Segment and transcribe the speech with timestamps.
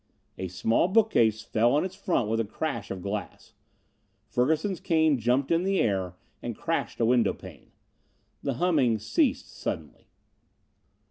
[0.39, 3.53] A small bookcase fell on its front with a crash of glass.
[4.25, 7.69] Ferguson's cane jumped in the air and crashed a window pane.
[8.41, 10.07] The humming ceased suddenly.